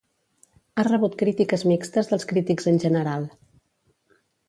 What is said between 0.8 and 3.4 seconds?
rebut crítiques mixtes dels crítics en general.